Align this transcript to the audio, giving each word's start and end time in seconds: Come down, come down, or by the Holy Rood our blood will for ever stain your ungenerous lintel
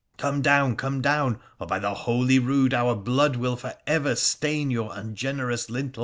Come 0.17 0.41
down, 0.41 0.77
come 0.77 0.99
down, 1.03 1.39
or 1.59 1.67
by 1.67 1.77
the 1.77 1.93
Holy 1.93 2.39
Rood 2.39 2.73
our 2.73 2.95
blood 2.95 3.35
will 3.35 3.55
for 3.55 3.75
ever 3.85 4.15
stain 4.15 4.71
your 4.71 4.89
ungenerous 4.97 5.69
lintel 5.69 5.99